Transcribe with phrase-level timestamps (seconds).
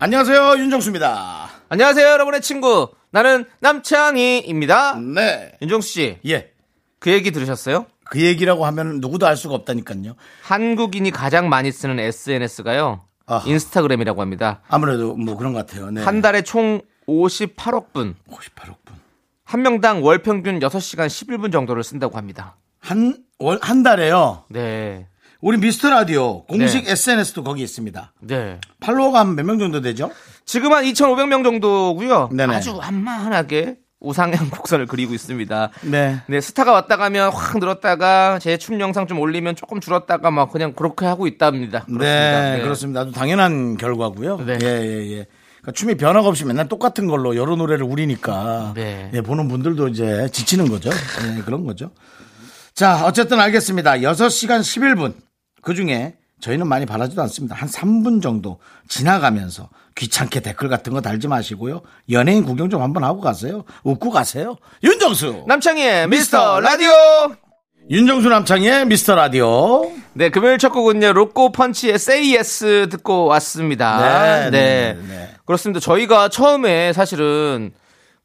[0.00, 1.50] 안녕하세요 윤정수입니다.
[1.70, 2.88] 안녕하세요, 여러분의 친구.
[3.10, 4.94] 나는 남창희입니다.
[5.00, 5.52] 네.
[5.60, 6.52] 윤정수 씨, 예.
[7.00, 7.86] 그 얘기 들으셨어요?
[8.04, 10.14] 그 얘기라고 하면 누구도 알 수가 없다니까요.
[10.42, 13.00] 한국인이 가장 많이 쓰는 SNS가요.
[13.26, 13.48] 아하.
[13.48, 14.60] 인스타그램이라고 합니다.
[14.68, 15.90] 아무래도 뭐 그런 것 같아요.
[15.90, 16.02] 네.
[16.02, 18.96] 한 달에 총 58억 분, 58억 분.
[19.44, 22.56] 한 명당 월 평균 6시간 11분 정도를 쓴다고 합니다.
[22.78, 24.44] 한, 월, 한 달에요.
[24.48, 25.08] 네.
[25.40, 26.92] 우리 미스터 라디오 공식 네.
[26.92, 28.12] SNS도 거기 있습니다.
[28.22, 28.58] 네.
[28.80, 30.10] 팔로워가 한몇명 정도 되죠?
[30.44, 32.30] 지금 한 2,500명 정도고요.
[32.32, 32.56] 네네.
[32.56, 35.70] 아주 완만하게 우상향 곡선을 그리고 있습니다.
[35.82, 36.20] 네.
[36.28, 40.72] 네, 스타가 왔다 가면 확 늘었다가 제 춤 영상 좀 올리면 조금 줄었다가 막 그냥
[40.72, 41.84] 그렇게 하고 있답니다.
[41.84, 42.56] 그렇습니다.
[42.56, 43.00] 네, 그렇습니다.
[43.02, 44.38] 아주 당연한 결과고요.
[44.44, 44.58] 네.
[44.60, 45.26] 예, 예, 예.
[45.60, 49.10] 그러니까 춤이 변화가 없이 맨날 똑같은 걸로 여러 노래를 우리니까 네.
[49.14, 50.90] 예, 보는 분들도 이제 지치는 거죠.
[51.36, 51.90] 예, 그런 거죠.
[52.74, 53.98] 자, 어쨌든 알겠습니다.
[53.98, 55.14] 6시간 11분.
[55.62, 57.56] 그 중에 저희는 많이 바라지도 않습니다.
[57.56, 61.82] 한 3분 정도 지나가면서 귀찮게 댓글 같은 거 달지 마시고요.
[62.10, 63.64] 연예인 구경 좀 한번 하고 가세요.
[63.82, 64.56] 웃고 가세요.
[64.84, 65.44] 윤정수!
[65.48, 66.90] 남창희의 미스터 라디오.
[67.90, 69.90] 윤정수 남창의 미스터 라디오.
[70.12, 74.50] 네, 금요일 첫 곡은요, 로꼬 펀치의 Say Yes 듣고 왔습니다.
[74.50, 75.34] 네, 네, 네.
[75.46, 75.80] 그렇습니다.
[75.80, 77.72] 저희가 처음에 사실은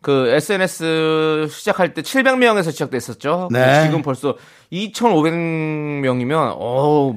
[0.03, 3.47] 그 SNS 시작할 때 700명에서 시작됐었죠.
[3.51, 3.83] 네.
[3.85, 4.35] 지금 벌써
[4.71, 7.15] 2,500명이면, 어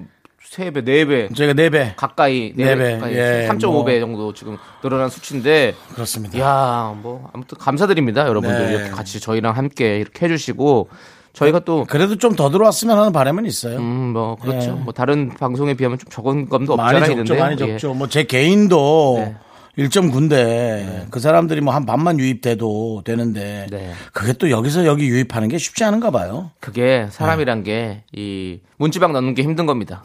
[0.52, 1.34] 3배, 4배.
[1.36, 1.96] 저희가 4배.
[1.96, 4.00] 가까이, 네 4배, 배, 가까이 예, 3.5배 뭐.
[4.00, 6.38] 정도 지금 늘어난 수치인데, 그렇습니다.
[6.38, 8.72] 야, 뭐 아무튼 감사드립니다, 여러분들 네.
[8.72, 10.88] 이렇게 같이 저희랑 함께 이렇게 해 주시고
[11.32, 13.76] 저희가 또 그래도 좀 더 들어왔으면 하는 바람은 있어요.
[13.78, 14.70] 음, 뭐 그렇죠.
[14.70, 14.72] 예.
[14.72, 17.92] 뭐 다른 방송에 비하면 좀 적은 감도 많이 없잖아 적죠, 많이 적죠.
[17.94, 19.36] 뭐제 개인도 네.
[19.78, 23.92] 1.9인데 그 사람들이 뭐 한 반만 유입돼도 되는데 네.
[24.12, 26.50] 그게 또 여기서 여기 유입하는 게 쉽지 않은가 봐요.
[26.60, 28.04] 그게 사람이란 네.
[28.12, 30.02] 게이 문지방 넣는 게 힘든 겁니다.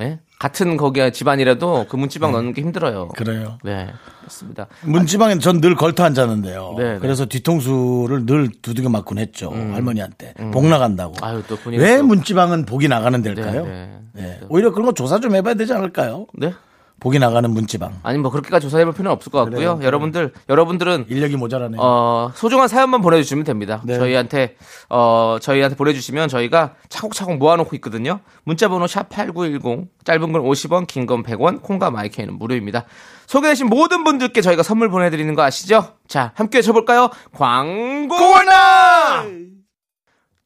[0.00, 0.20] 예?
[0.38, 3.08] 같은 거기 집안이라도 그 문지방 넣는 게 힘들어요.
[3.12, 3.24] 네.
[3.24, 3.58] 그래요.
[3.64, 3.88] 네,
[4.20, 4.68] 그렇습니다.
[4.82, 6.74] 문지방엔 전늘 걸터 앉았는데요.
[6.78, 6.98] 네, 네.
[7.00, 9.50] 그래서 뒤통수를 늘 두들겨 맞곤 했죠.
[9.50, 10.34] 할머니한테.
[10.52, 11.14] 복 나간다고.
[11.14, 11.24] 음.
[11.24, 13.64] 아유, 왜 또- 문지방은 복이 나가는 데일까요?
[13.66, 14.22] 네, 네.
[14.22, 14.40] 네.
[14.48, 16.26] 오히려 그런 거 조사 좀 해봐야 되지 않을까요?
[16.34, 16.52] 네?
[17.00, 18.00] 복이 나가는 문지방.
[18.02, 19.76] 아니 뭐 그렇게까지 조사해볼 필요는 없을 것 같고요.
[19.76, 19.80] 그래요.
[19.86, 21.80] 여러분들, 여러분들은 인력이 모자라네요.
[21.80, 23.80] 어, 소중한 사연만 보내주시면 됩니다.
[23.84, 23.96] 네.
[23.98, 24.56] 저희한테,
[24.88, 28.18] 어, 저희한테 보내주시면 저희가 차곡차곡 모아놓고 있거든요.
[28.44, 32.84] 문자번호 샵 8910, 짧은 건 50원, 긴 건 100원, 콩과 마이크는 무료입니다.
[33.26, 35.94] 소개되신 모든 분들께 저희가 선물 보내드리는 거 아시죠?
[36.08, 37.10] 자, 함께 쳐볼까요?
[37.32, 39.24] 광고나!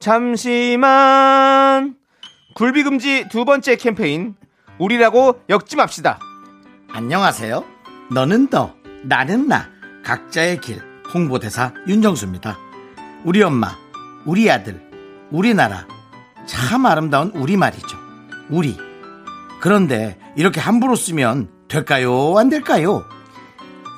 [0.00, 1.94] 잠시만.
[2.54, 4.34] 굴비금지 두 번째 캠페인,
[4.78, 6.18] 우리라고 엮지 맙시다.
[6.94, 7.64] 안녕하세요.
[8.10, 9.70] 너는 너, 나는 나.
[10.04, 10.82] 각자의 길.
[11.14, 12.58] 홍보대사 윤정수입니다.
[13.24, 13.78] 우리 엄마,
[14.26, 14.78] 우리 아들,
[15.30, 15.86] 우리나라.
[16.46, 17.96] 참 아름다운 우리 말이죠.
[18.50, 18.76] 우리.
[19.62, 22.36] 그런데 이렇게 함부로 쓰면 될까요?
[22.36, 23.04] 안 될까요?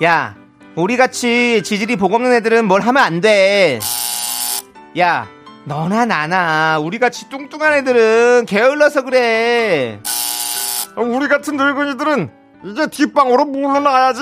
[0.04, 0.37] 야,
[0.77, 3.81] 우리 같이 지질이 복 없는 애들은 뭘 하면 안 돼.
[5.00, 5.27] 야,
[5.65, 10.00] 너나 나나 우리 같이 뚱뚱한 애들은 게을러서 그래.
[10.97, 14.20] 우리 같은 늙은이들은 이제 뒷방으로 물러나야지.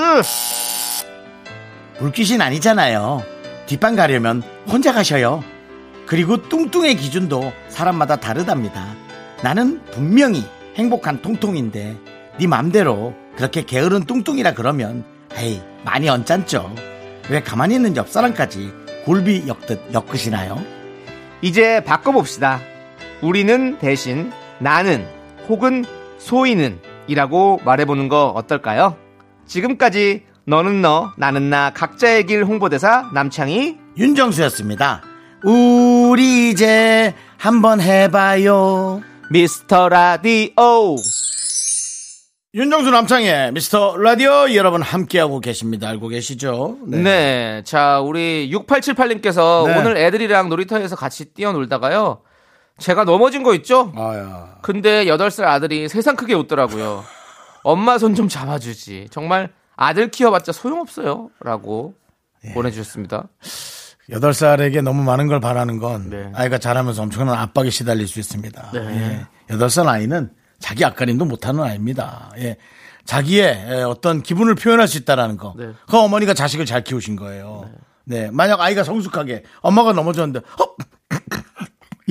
[1.98, 3.22] 불빛이 아니잖아요.
[3.66, 5.44] 뒷방 가려면 혼자 가셔요.
[6.06, 8.97] 그리고 뚱뚱의 기준도 사람마다 다르답니다.
[9.42, 10.44] 나는 분명히
[10.75, 11.97] 행복한 통통인데
[12.38, 15.04] 네 맘대로 그렇게 게으른 뚱뚱이라 그러면
[15.36, 16.75] 에이 많이 언짢죠.
[17.31, 18.72] 왜 가만히 있는 옆 사람까지
[19.04, 20.60] 골비 엮듯 엮으시나요?
[21.42, 22.60] 이제 바꿔봅시다.
[23.20, 25.06] 우리는 대신 나는
[25.49, 25.84] 혹은
[26.19, 28.96] 소희는 이라고 말해보는 거 어떨까요?
[29.46, 35.02] 지금까지 너는 너, 나는 나 각자의 길 홍보대사 남창희 윤정수였습니다.
[35.44, 39.02] 우리 이제 한번 해봐요.
[39.31, 40.96] 미스터 라디오
[42.54, 45.88] 윤정수 남창의 미스터 라디오 여러분 함께하고 계십니다.
[45.88, 46.76] 알고 계시죠?
[46.87, 47.62] 네.
[47.64, 49.78] 자, 우리 6878님께서 네.
[49.78, 52.20] 오늘 애들이랑 놀이터에서 같이 뛰어놀다가요.
[52.78, 53.92] 제가 넘어진 거 있죠?
[53.96, 54.56] 아야.
[54.62, 57.04] 근데 8살 아들이 세상 크게 웃더라고요.
[57.62, 59.08] 엄마 손 좀 잡아주지.
[59.10, 61.30] 정말 아들 키워봤자 소용없어요.
[61.40, 61.94] 라고
[62.44, 62.52] 예.
[62.54, 63.28] 보내주셨습니다.
[64.10, 66.30] 여덟 살에게 너무 많은 걸 바라는 건 네.
[66.34, 68.70] 아이가 자라면서 엄청난 압박에 시달릴 수 있습니다.
[68.72, 68.80] 네.
[68.80, 69.26] 예.
[69.54, 72.30] 여덟 살 아이는 자기 앞가림도 못하는 아이입니다.
[72.38, 72.56] 예.
[73.04, 75.54] 자기의 에, 어떤 기분을 표현할 수 있다라는 거.
[75.56, 75.70] 네.
[75.88, 77.70] 그 어머니가 자식을 잘 키우신 거예요.
[78.04, 78.28] 네.
[78.32, 80.64] 만약 아이가 성숙하게 엄마가 넘어졌는데 어?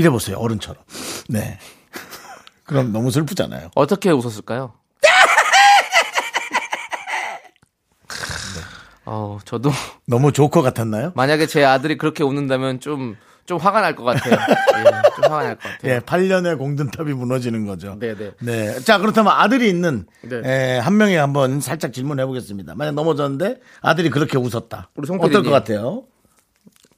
[0.02, 0.38] 이래 보세요.
[0.38, 0.84] 어른처럼.
[1.30, 1.60] 네.
[2.66, 3.70] 그럼 너무 슬프잖아요.
[3.76, 4.74] 어떻게 웃었을까요?
[9.06, 9.70] 어, 저도
[10.08, 11.12] 너무 조커 같았나요?
[11.16, 13.16] 만약에 제 아들이 그렇게 웃는다면 좀,
[13.46, 14.34] 좀 화가 날 것 같아요.
[14.34, 15.94] 예, 좀 화가 날 것 같아요.
[15.94, 18.00] 예, 8년의 공든탑이 무너지는 거죠.
[18.00, 18.32] 네네.
[18.42, 18.80] 네.
[18.80, 20.42] 자, 그렇다면 아들이 있는 네.
[20.44, 22.74] 에, 한 명에 한번 살짝 질문해 보겠습니다.
[22.76, 24.90] 만약 넘어졌는데 아들이 그렇게 웃었다.
[24.96, 25.52] 우리 송 어떨 것.
[25.52, 26.06] 같아요?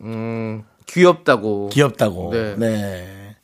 [0.01, 1.69] 음, 귀엽다고.
[1.69, 2.31] 귀엽다고.
[2.31, 2.55] 네.
[2.55, 3.35] 네.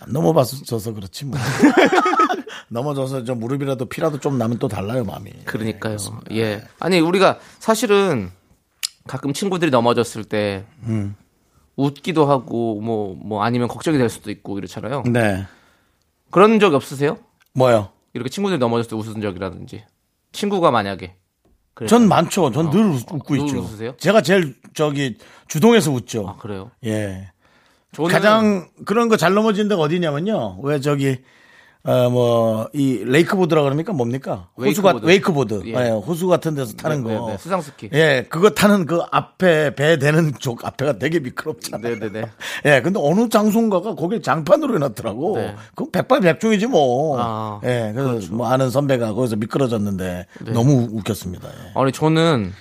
[0.00, 1.38] 안 넘어봐서 그렇지 뭐.
[2.68, 5.30] 넘어져서 저 무릎이라도 피라도 좀 나면 또 달라요, 마음이.
[5.44, 5.96] 그러니까요.
[6.32, 6.62] 예.
[6.78, 8.30] 아니, 우리가 사실은
[9.06, 11.14] 가끔 친구들이 넘어졌을 때 음.
[11.76, 15.04] 웃기도 하고 뭐, 뭐 아니면 걱정이 될 수도 있고 이렇잖아요.
[15.06, 15.46] 네.
[16.30, 17.18] 그런 적 없으세요?
[17.52, 17.90] 뭐요?
[18.14, 19.84] 이렇게 친구들이 넘어졌을 때 웃은 적이라든지.
[20.32, 21.14] 친구가 만약에.
[21.76, 22.50] 그래서- 전 많죠.
[22.50, 23.58] 전늘 웃고 늘 있죠.
[23.60, 23.94] 웃으세요?
[23.98, 26.26] 제가 제일 저기 주동해서 웃죠.
[26.28, 26.70] 아, 그래요?
[26.84, 27.30] 예.
[27.92, 30.58] 저는 가장 그런 거 잘 넘어진 데가 어디냐면요.
[30.62, 31.18] 왜 저기
[31.86, 34.48] 어 뭐 이 레이크보드라 그럽니까 뭡니까?
[34.56, 35.54] 호수 같 웨이크보드.
[35.54, 35.62] 웨이크보드.
[35.68, 35.86] 예.
[35.86, 37.26] 예, 호수 같은 데서 타는 네, 거.
[37.26, 37.38] 네, 네.
[37.38, 37.90] 수상스키.
[37.92, 41.94] 예, 그거 타는 그 앞에 배 대는 쪽 앞에가 되게 미끄럽잖아요.
[41.98, 42.26] 네네네.
[42.66, 45.36] 예, 근데 어느 장소인가가 거기 장판으로 해놨더라고.
[45.36, 45.54] 네.
[45.76, 47.16] 그건 백발백중이지 뭐.
[47.20, 48.34] 아, 예, 그래서 그렇죠.
[48.34, 50.52] 뭐 아는 선배가 거기서 미끄러졌는데 네.
[50.52, 51.48] 너무 웃겼습니다.
[51.48, 51.72] 예.
[51.80, 52.52] 아니 저는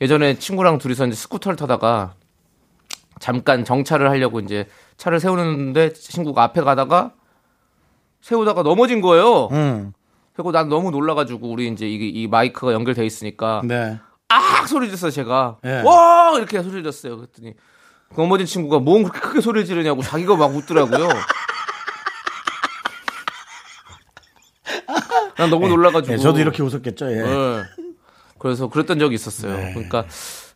[0.00, 2.14] 예전에 친구랑 둘이서 이제 스쿠터를 타다가
[3.20, 4.66] 잠깐 정차를 하려고 이제
[4.96, 7.12] 차를 세우는데 친구가 앞에 가다가
[8.24, 9.48] 세우다가 넘어진 거예요.
[9.52, 9.92] 음,
[10.32, 14.00] 그리고 난 너무 놀라가지고 우리 이제 이, 이 마이크가 연결돼 있으니까 네.
[14.28, 15.58] 악 소리 졌어요 제가.
[15.66, 15.82] 예.
[15.84, 17.18] 와 이렇게 소리 졌어요.
[17.18, 17.52] 그랬더니
[18.14, 21.06] 그 넘어진 친구가 뭔 그렇게 크게 소리를 지르냐고 자기가 막 웃더라고요.
[25.36, 26.14] 난 너무 놀라가지고.
[26.14, 27.12] 예, 저도 이렇게 웃었겠죠.
[27.12, 27.16] 예.
[27.16, 27.62] 네.
[28.38, 29.54] 그래서 그랬던 적이 있었어요.
[29.54, 29.74] 네.
[29.74, 30.06] 그러니까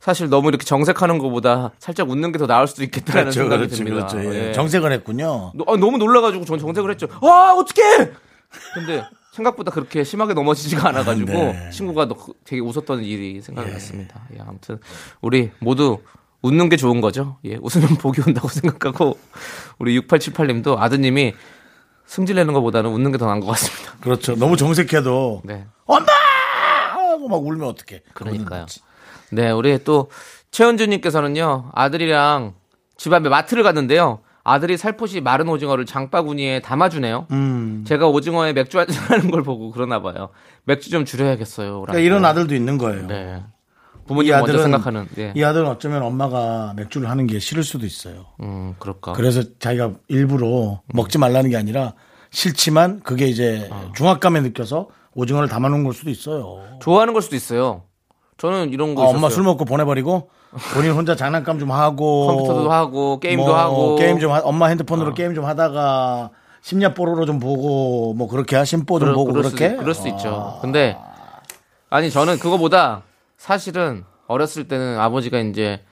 [0.08, 3.76] 사실 너무 이렇게 정색하는 것보다 살짝 웃는 게 더 나을 수도 있겠다는 그렇죠, 생각이 그렇죠,
[3.76, 4.06] 듭니다.
[4.06, 4.32] 그렇죠.
[4.34, 4.48] 예.
[4.48, 4.52] 예.
[4.54, 5.52] 정색을 했군요.
[5.54, 7.08] 너- 아, 너무 놀라가지고 전 정색을 했죠.
[7.20, 8.10] 와 어떡해!
[8.72, 11.68] 근데 생각보다 그렇게 심하게 넘어지지가 않아가지고 네.
[11.74, 14.22] 친구가 너- 되게 웃었던 일이 생각이 났습니다.
[14.34, 14.78] 예, 아무튼
[15.20, 15.98] 우리 모두
[16.40, 17.36] 웃는 게 좋은 거죠.
[17.44, 19.18] 예, 웃으면 복이 온다고 생각하고
[19.78, 21.34] 우리 6878님도 아드님이
[22.06, 23.92] 승질내는 것보다는 웃는 게 더 나은 것 같습니다.
[24.00, 24.36] 그렇죠.
[24.36, 25.66] 너무 정색해도 네.
[25.84, 26.06] 엄마
[26.94, 28.00] 하고 막 울면 어떡해.
[28.14, 28.64] 그러니까요.
[29.32, 30.10] 네, 우리 또
[30.50, 32.54] 최은주님께서는요 아들이랑
[32.96, 34.20] 집 앞에 마트를 갔는데요.
[34.44, 37.26] 아들이 살포시 마른 오징어를 장바구니에 담아주네요.
[37.32, 37.84] 음.
[37.86, 40.30] 제가 오징어에 맥주 한잔 하는 걸 보고 그러나 봐요.
[40.64, 41.82] 맥주 좀 줄여야겠어요.
[41.82, 43.06] 그러니까 이런 아들도 있는 거예요.
[43.06, 43.42] 네.
[44.04, 45.06] 이 부모님 먼저 아들은 생각하는.
[45.14, 45.34] 네.
[45.36, 48.24] 이 아들은 어쩌면 엄마가 맥주를 하는 게 싫을 수도 있어요.
[48.40, 49.12] 음, 그럴까.
[49.12, 51.92] 그래서 자기가 일부러 먹지 말라는 게 아니라
[52.30, 53.92] 싫지만 그게 이제 아.
[53.94, 56.62] 중압감에 느껴서 오징어를 담아놓은 걸 수도 있어요.
[56.80, 57.82] 좋아하는 걸 수도 있어요.
[58.38, 59.08] 저는 이런 거 아.
[59.08, 60.30] 엄마 술 먹고 보내버리고
[60.72, 63.96] 본인 혼자 장난감 좀 하고 컴퓨터도 하고 게임도 뭐 하고 어.
[63.96, 66.30] 게임 좀 하- 엄마 핸드폰으로 게임 좀 하다가
[66.62, 70.08] 심야 뽀로로 좀 보고 뭐 그렇게 하심뽀 좀 그럴, 보고 그럴 그렇게 수, 그럴 수
[70.08, 70.58] 있죠.
[70.62, 70.96] 근데
[71.90, 73.02] 아니 저는 그거보다
[73.36, 75.82] 사실은 어렸을 때는 아버지가 이제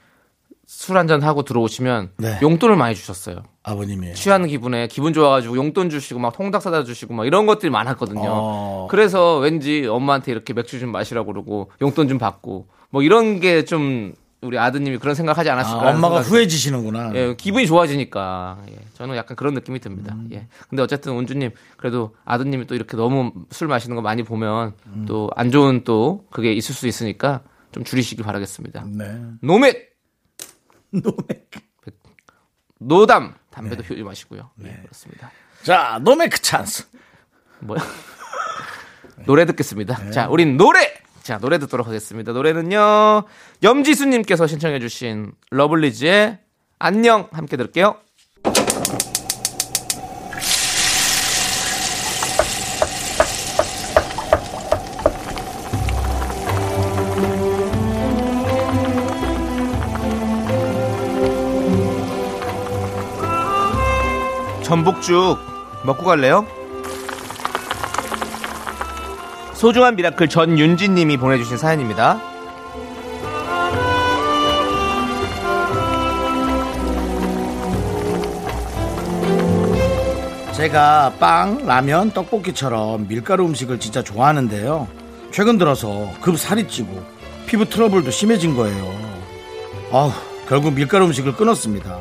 [0.67, 2.39] 술 한잔 하고 들어오시면 네.
[2.43, 3.43] 용돈을 많이 주셨어요.
[3.67, 8.23] 아버님이 취하는 기분에 기분 좋아가지고 용돈 주시고 막 통닭 사다 주시고 막 이런 것들이 많았거든요.
[8.25, 8.89] 어.
[8.91, 14.15] 그래서 왠지 엄마한테 이렇게 맥주 좀 마시라고 그러고 용돈 좀 받고 뭐 이런 게 좀
[14.43, 15.91] 우리 아드님이 그런 생각하지 아, 않았을까?
[15.91, 17.13] 엄마가 후회지시는구나.
[17.15, 18.59] 예, 기분이 좋아지니까.
[18.71, 20.15] 예, 저는 약간 그런 느낌이 듭니다.
[20.15, 20.29] 음.
[20.33, 20.47] 예.
[20.69, 25.05] 근데 어쨌든 운주님, 그래도 아드님이 또 이렇게 너무 술 마시는 거 많이 보면 음.
[25.09, 27.41] 또안 좋은 또 그게 있을 수 있으니까
[27.73, 28.85] 좀 줄이시기 바라겠습니다.
[28.89, 29.21] 네.
[29.41, 29.97] 노맥!
[30.93, 31.51] 노맥.
[32.79, 33.35] 노담!
[33.57, 34.51] 담배도 효율 마시고요.
[34.65, 35.31] 예, 그렇습니다.
[35.63, 36.87] 자, 노맥 찬스.
[37.61, 37.81] 뭐야?
[39.25, 39.97] 노래 듣겠습니다.
[40.05, 40.11] 네.
[40.11, 40.93] 자, 우린 노래!
[41.23, 42.33] 자, 노래 듣도록 하겠습니다.
[42.33, 43.25] 노래는요,
[43.63, 46.39] 염지수님께서 신청해주신 러블리즈의
[46.79, 47.29] 안녕!
[47.33, 47.99] 함께 들을게요.
[64.67, 65.39] 전복죽
[65.85, 66.45] 먹고 갈래요?
[69.55, 72.21] 소중한 miracle 전윤진님이 보내주신 사연입니다.
[80.57, 84.89] 제가 빵, 라면, 떡볶이처럼 밀가루 음식을 진짜 좋아하는데요.
[85.31, 87.05] 최근 들어서 급 살이 찌고
[87.47, 88.93] 피부 트러블도 심해진 거예요.
[89.93, 90.11] 아우,
[90.49, 92.01] 결국 밀가루 음식을 끊었습니다.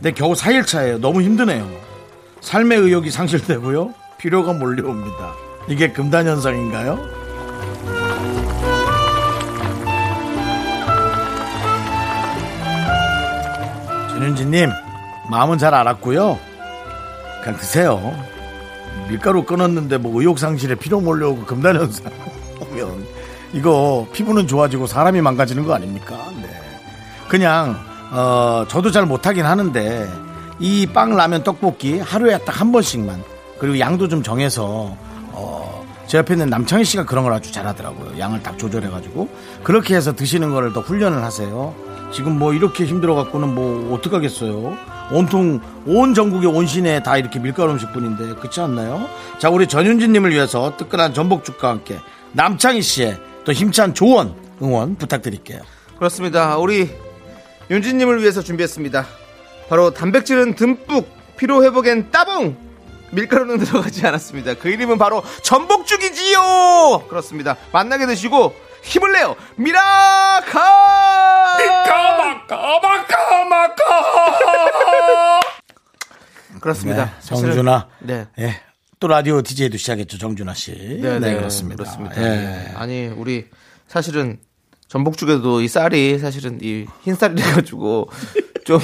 [0.00, 0.98] 근데 겨우 4일 차예요.
[0.98, 1.70] 너무 힘드네요.
[2.40, 3.92] 삶의 의욕이 상실되고요.
[4.16, 5.34] 피로가 몰려옵니다.
[5.68, 6.98] 이게 금단 현상인가요?
[14.08, 14.70] 전윤지님
[15.30, 16.38] 마음은 잘 알았고요.
[17.44, 18.14] 그냥 드세요.
[19.08, 22.10] 밀가루 끊었는데 뭐 의욕 상실에 피로 몰려오고 금단 현상
[22.58, 23.06] 오면
[23.52, 26.16] 이거 피부는 좋아지고 사람이 망가지는 거 아닙니까?
[26.40, 26.48] 네.
[27.28, 30.08] 그냥 어 저도 잘 못하긴 하는데
[30.58, 33.22] 이 빵 라면 떡볶이 하루에 딱 한 번씩만
[33.58, 34.94] 그리고 양도 좀 정해서
[35.32, 38.18] 어, 제 옆에 있는 남창희 씨가 그런 걸 아주 잘하더라고요.
[38.18, 39.28] 양을 딱 조절해가지고
[39.62, 41.74] 그렇게 해서 드시는 거를 더 훈련을 하세요.
[42.12, 44.76] 지금 뭐 이렇게 힘들어 갖고는 뭐 어떡하겠어요.
[45.12, 49.06] 온통 온 전국의 온 시내에 다 이렇게 밀가루 음식뿐인데 그렇지 않나요?
[49.38, 51.98] 자 우리 전윤진님을 위해서 뜨끈한 전복죽과 함께
[52.32, 55.60] 남창희 씨의 또 힘찬 조언 응원 부탁드릴게요.
[55.98, 56.56] 그렇습니다.
[56.58, 56.90] 우리
[57.70, 59.06] 윤진님을 위해서 준비했습니다.
[59.68, 62.56] 바로 단백질은 듬뿍, 피로 회복엔 따봉.
[63.12, 64.54] 밀가루는 들어가지 않았습니다.
[64.54, 67.06] 그 이름은 바로 전복죽이지요.
[67.08, 67.56] 그렇습니다.
[67.72, 69.36] 만나게 드시고 힘을 내요.
[69.56, 70.60] 미라카.
[76.60, 77.04] 그렇습니다.
[77.06, 77.88] 네, 정준아.
[78.00, 78.26] 네.
[78.38, 78.60] 예.
[78.98, 80.72] 또 라디오 DJ도 시작했죠, 정준하 씨.
[81.00, 81.84] 네, 그렇습니다.
[81.84, 82.16] 그렇습니다.
[82.22, 82.26] 예.
[82.28, 82.72] 네.
[82.76, 83.46] 아니 우리
[83.88, 84.38] 사실은
[84.90, 88.10] 전복죽에도 이 쌀이 사실은 이 흰 쌀이 돼가지고
[88.64, 88.80] 좀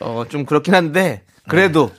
[0.00, 1.90] 어, 좀 그렇긴 한데 그래도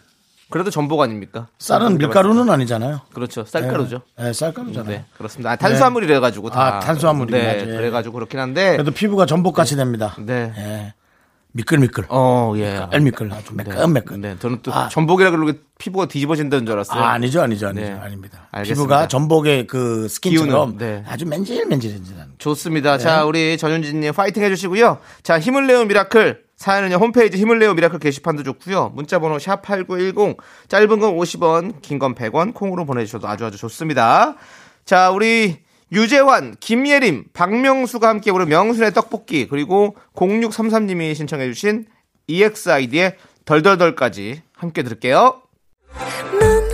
[0.50, 1.48] 그래도 전복 아닙니까?
[1.60, 3.02] 쌀은 밀가루는 아니잖아요.
[3.14, 3.46] 그렇죠.
[3.46, 4.02] 쌀가루죠.
[4.20, 4.92] 예, 예, 쌀가루잖아요.
[4.92, 5.52] 네, 그렇습니다.
[5.52, 6.78] 아, 탄수화물이래 가지고 다.
[6.78, 7.78] 아, 탄수화물이 네, 맞아요.
[7.78, 8.72] 그래 가지고 그렇긴 한데.
[8.72, 10.16] 그래도 피부가 전복같이 됩니다.
[10.18, 10.52] 네.
[10.58, 10.94] 예.
[11.52, 12.06] 미끌미끌.
[12.10, 12.80] 어, 예.
[12.82, 13.32] 미끌미끌.
[13.34, 14.22] 아주 매끈매끈.
[14.22, 14.88] 네, 저는 또 아.
[14.90, 17.02] 전복이라 그러고 피부가 뒤집어진다는 줄 알았어요.
[17.02, 17.86] 아, 아니죠, 아니죠, 아니죠.
[17.88, 17.92] 네.
[17.94, 18.48] 아닙니다.
[18.52, 18.82] 알겠습니다.
[18.84, 21.04] 피부가 전복의 그 스킨처럼 네.
[21.08, 22.26] 아주 맨질맨질해지는.
[22.38, 22.98] 좋습니다.
[23.00, 25.00] 자, 우리 전윤진님 파이팅 해주시고요.
[25.24, 26.44] 자, 힘을 내요 miracle.
[26.56, 28.92] 사연은요, 홈페이지 힘을 내요 miracle 게시판도 좋고요.
[28.94, 30.38] 문자번호 샵8910,
[30.68, 34.36] 짧은 건 50원, 긴 건 100원, 콩으로 보내주셔도 아주 아주 좋습니다.
[34.86, 35.60] 자, 우리
[35.92, 41.86] 유재환, 김예림, 박명수가 함께 부른 명수네 떡볶이, 그리고 0633님이 신청해 주신
[42.28, 43.16] EXID의
[43.46, 45.42] 덜덜덜까지 함께 들을게요.
[46.40, 46.70] 넌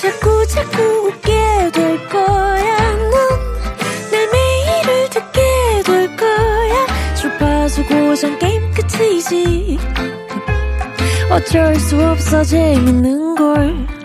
[0.00, 2.96] 자꾸 자꾸 웃게 될 거야.
[2.96, 7.14] 넌내 매일을 듣게 될 거야.
[7.14, 9.78] 주파수 고정 게임 끝이지.
[11.30, 13.97] 어쩔 수 없어 재밌는 걸.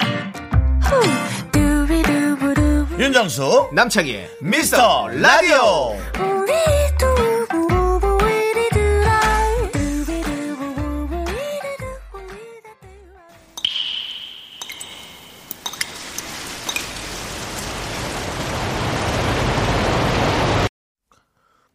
[3.04, 5.98] 윤정수, 남창희의 미스터 라디오.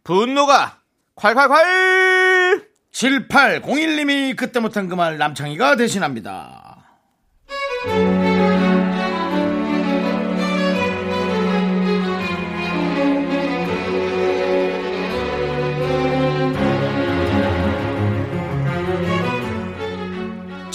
[0.03, 0.79] 분노가
[1.15, 2.65] 콸콸콸!
[2.91, 6.77] 7801님이 그때 못한 그 말 남창희가 대신합니다.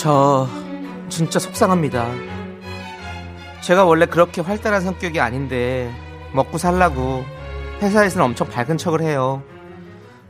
[0.05, 0.47] 저
[1.09, 2.07] 진짜 속상합니다.
[3.63, 5.91] 제가 원래 그렇게 활달한 성격이 아닌데
[6.35, 7.25] 먹고 살라고
[7.81, 9.43] 회사에서는 엄청 밝은 척을 해요.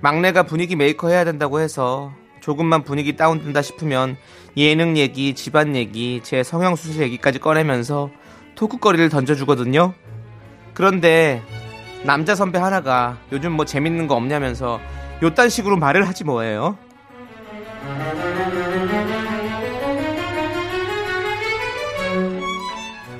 [0.01, 4.17] 막내가 분위기 메이커 해야 된다고 해서 조금만 분위기 다운된다 싶으면
[4.57, 8.11] 예능 얘기, 집안 얘기, 제 성형 수술 얘기까지 꺼내면서
[8.55, 9.93] 토크거리를 던져주거든요.
[10.73, 11.43] 그런데
[12.05, 14.79] 남자 선배 하나가 요즘 뭐 재밌는 거 없냐면서
[15.21, 16.79] 요딴 식으로 말을 하지 뭐예요.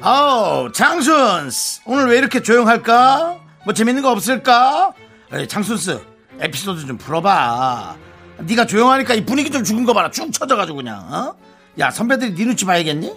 [0.07, 1.81] 아우, 장순스.
[1.87, 3.39] 오늘 왜 이렇게 조용할까?
[3.65, 4.93] 뭐 재밌는 거 없을까?
[5.33, 5.99] 에이, 장순스,
[6.41, 7.97] 에피소드 좀 풀어봐.
[8.41, 10.11] 네가 조용하니까 이 분위기 좀 죽은 거 봐라.
[10.11, 11.35] 쭉 쳐져가지고 그냥, 어?
[11.79, 13.15] 야, 선배들이 네 눈치 봐야겠니?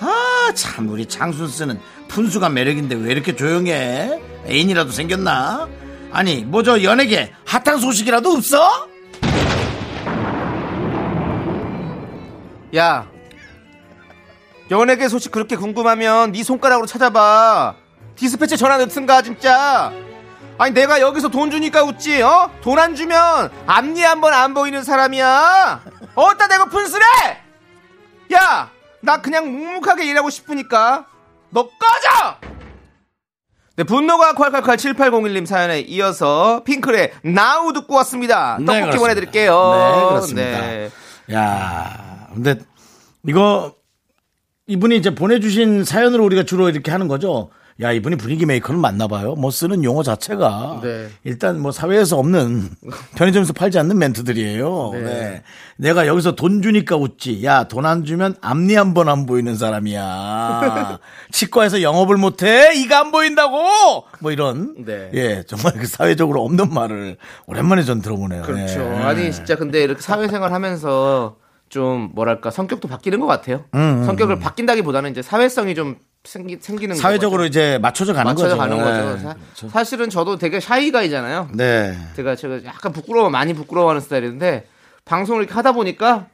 [0.00, 4.20] 아, 참, 우리 장순스는 푼수가 매력인데 왜 이렇게 조용해?
[4.46, 5.66] 애인이라도 생겼나?
[6.12, 8.86] 아니, 뭐 저 연예계 핫한 소식이라도 없어?
[12.76, 13.06] 야,
[14.70, 17.74] 연예계 소식 그렇게 궁금하면 네 손가락으로 찾아봐.
[18.16, 19.92] 디스패치 전화 넣든가 진짜.
[20.58, 22.50] 아니 내가 여기서 돈 주니까 웃지, 어?
[22.60, 25.80] 돈 안 주면 앞니 한 번 안 보이는 사람이야.
[26.14, 27.04] 어따 대고 분수래?
[28.34, 28.70] 야,
[29.00, 31.06] 나 그냥 묵묵하게 일하고 싶으니까
[31.50, 32.36] 너 꺼져!
[33.76, 38.56] 네, 분노가 콸콸콸 7801님 사연에 이어서 핑클의 나우 듣고 왔습니다.
[38.58, 38.98] 네, 떡볶이 그렇습니다.
[38.98, 39.72] 보내드릴게요.
[39.72, 40.60] 네, 그렇습니다.
[40.60, 40.90] 네.
[41.32, 42.58] 야, 근데
[43.28, 43.74] 이거
[44.68, 47.48] 이분이 이제 보내주신 사연으로 우리가 주로 이렇게 하는 거죠.
[47.80, 49.34] 야 이분이 분위기 메이커는 맞나 봐요.
[49.36, 51.06] 뭐 쓰는 용어 자체가 네.
[51.22, 52.68] 일단 뭐 사회에서 없는
[53.16, 54.90] 편의점에서 팔지 않는 멘트들이에요.
[54.94, 55.00] 네.
[55.00, 55.42] 네.
[55.76, 57.44] 내가 여기서 돈 주니까 웃지.
[57.44, 60.98] 야 돈 안 주면 앞니 한 번 안 보이는 사람이야.
[61.30, 64.04] 치과에서 영업을 못해 이가 안 보인다고.
[64.20, 65.10] 뭐 이런 네.
[65.14, 68.42] 예 정말 그 사회적으로 없는 말을 오랜만에 전 들어보네요.
[68.42, 68.80] 그렇죠.
[68.80, 68.96] 예.
[69.04, 71.36] 아니 진짜 근데 이렇게 사회생활 하면서
[71.68, 73.64] 좀 뭐랄까 성격도 바뀌는 것 같아요.
[73.74, 77.48] 음, 성격을 바뀐다기보다는 이제 사회성이 좀 생기, 생기는 사회적으로 거죠.
[77.48, 78.58] 이제 맞춰져 가는 맞춰져 거죠.
[78.58, 79.16] 가는 거죠.
[79.16, 79.22] 네.
[79.22, 79.68] 사- 그렇죠.
[79.68, 81.48] 사실은 저도 되게 샤이가이잖아요.
[81.54, 81.96] 네.
[82.16, 84.66] 제가 제가 약간 부끄러워 많이 부끄러워하는 스타일인데
[85.04, 86.26] 방송을 이렇게 하다 보니까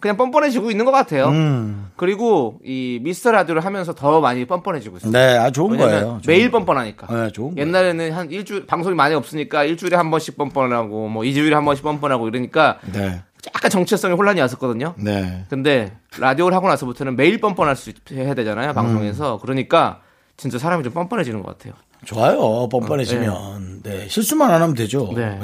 [0.00, 1.28] 그냥 뻔뻔해지고 있는 것 같아요.
[1.28, 1.90] 음.
[1.96, 5.10] 그리고 이 미스터 라디오를 하면서 더 많이 뻔뻔해지고 있어요.
[5.12, 6.00] 네, 아 좋은 거예요.
[6.00, 6.58] 좋은 매일 거.
[6.58, 7.06] 뻔뻔하니까.
[7.06, 7.56] 네, 좋은.
[7.56, 11.82] 옛날에는 한 일주 일 방송이 많이 없으니까 일주일에 한 번씩 뻔뻔하고 뭐 이주일에 한 번씩
[11.84, 13.22] 뻔뻔하고 이러니까 네.
[13.48, 14.94] 약간 정체성이 혼란이 왔었거든요.
[14.98, 15.44] 네.
[15.50, 18.74] 근데 라디오를 하고 나서부터는 매일 뻔뻔할 수 있- 해야 되잖아요 음.
[18.74, 20.00] 방송에서 그러니까
[20.36, 21.74] 진짜 사람이 좀 뻔뻔해지는 것 같아요.
[22.04, 22.68] 좋아요.
[22.68, 23.82] 뻔뻔해지면.
[23.82, 24.08] 네.
[24.08, 25.12] 실수만 안 하면 되죠.
[25.14, 25.38] 네.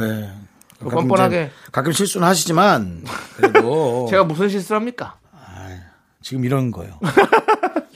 [0.79, 1.51] 가끔 뻔뻔하게.
[1.73, 3.05] 가끔 실수는 하시지만
[3.37, 5.17] 그래도 제가 무슨 실수를 합니까?
[6.23, 6.99] 지금 이런 거요.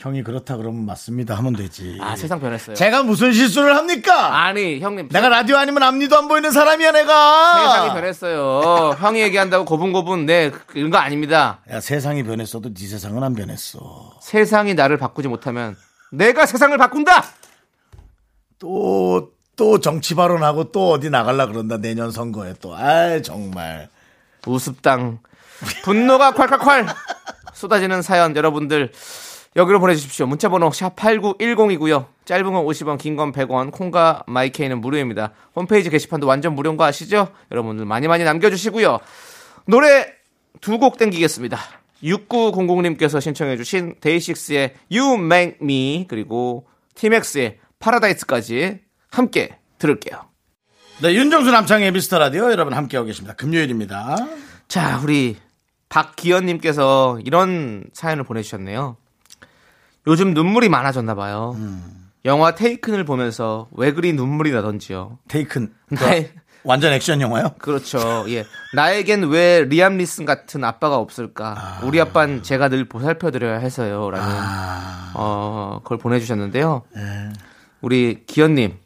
[0.05, 1.97] 형이 그렇다 그러면 맞습니다 하면 되지.
[1.99, 2.75] 아 세상 변했어요.
[2.75, 4.43] 제가 무슨 실수를 합니까?
[4.45, 7.53] 아니 형님 내가 라디오 아니면 앞니도 안 보이는 사람이야 내가.
[7.63, 8.95] 세상이 변했어요.
[8.99, 11.61] 형이 얘기한다고 고분고분 네 그- 이런 거 아닙니다.
[11.71, 14.19] 야 세상이 변했어도 네 세상은 안 변했어.
[14.21, 15.75] 세상이 나를 바꾸지 못하면
[16.11, 17.23] 내가 세상을 바꾼다.
[18.59, 22.75] 또, 또 정치 발언하고 또 어디 나갈라 그런다 내년 선거에 또.
[22.75, 23.89] 아 정말.
[24.45, 25.17] 우습당
[25.83, 26.93] 분노가 콸콸콸
[27.55, 28.91] 쏟아지는 사연 여러분들
[29.55, 30.25] 여기로 보내주십시오.
[30.27, 32.07] 문자번호 샵 8910이고요.
[32.25, 35.31] 짧은 건 50원, 긴 건 100원, 콩과 마이케이는 무료입니다.
[35.55, 37.29] 홈페이지 게시판도 완전 무료인 거 아시죠?
[37.51, 38.99] 여러분들 많이 많이 남겨주시고요.
[39.67, 40.07] 노래
[40.61, 41.57] 두 곡 땡기겠습니다.
[42.03, 50.21] 6900님께서 신청해주신 데이식스의 You Make Me 그리고 티맥스의 파라다이스까지 함께 들을게요.
[51.01, 53.33] 네, 윤정수 남창희의 미스터 라디오 여러분 함께하고 계십니다.
[53.35, 54.17] 금요일입니다.
[54.67, 55.37] 자, 우리
[55.89, 58.97] 박기현님께서 이런 사연을 보내주셨네요.
[60.07, 61.55] 요즘 눈물이 많아졌나 봐요.
[62.25, 65.19] 영화 테이큰을 보면서 왜 그리 눈물이 나던지요.
[65.27, 65.73] 테이큰.
[65.89, 66.31] 나의,
[66.63, 67.51] 완전 액션 영화요?
[67.59, 68.25] 그렇죠.
[68.29, 68.45] 예.
[68.73, 71.81] 나에겐 왜 리암 니슨 같은 아빠가 없을까?
[71.83, 74.09] 우리 아빠는 제가 늘 보살펴드려야 해서요.
[74.09, 74.35] 라는,
[75.13, 76.83] 어, 그걸 보내주셨는데요.
[77.81, 78.77] 우리 기현님.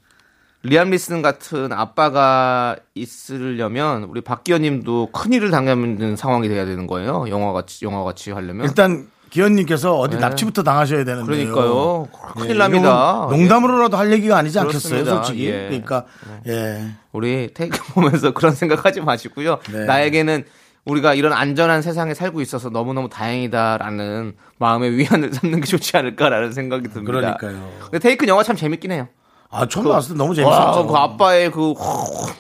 [0.64, 7.30] 리암 니슨 같은 아빠가 있으려면 우리 박기현 님도 큰 일을 당하는 상황이 돼야 되는 거예요.
[7.30, 8.66] 영화 같이 영화 같이 하려면.
[8.66, 10.22] 일단 기현님께서 어디 네.
[10.22, 11.26] 납치부터 당하셔야 되는데요.
[11.26, 12.08] 그러니까요.
[12.38, 13.28] 예, 큰일 납니다.
[13.30, 15.16] 농담으로라도 할 얘기가 아니지 않겠어요, 그렇습니다.
[15.24, 15.48] 솔직히.
[15.48, 15.68] 예.
[15.68, 16.06] 그러니까
[16.48, 16.86] 예.
[17.12, 19.60] 우리 테이큰 보면서 그런 생각하지 마시고요.
[19.72, 19.86] 네.
[19.86, 20.44] 나에게는
[20.86, 26.88] 우리가 이런 안전한 세상에 살고 있어서 너무너무 다행이다라는 마음의 위안을 삼는 게 좋지 않을까라는 생각이
[26.90, 27.12] 듭니다.
[27.38, 27.70] 그러니까요.
[27.84, 29.08] 근데 테이큰 영화 참 재밌긴 해요.
[29.52, 30.88] 아, 처음 봤을 때 너무 와, 재밌었죠.
[30.88, 31.74] 그 아빠의 그